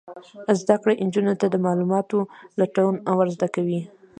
[0.59, 2.17] زده کړه نجونو ته د معلوماتو
[2.59, 3.81] لټون ور زده کوي.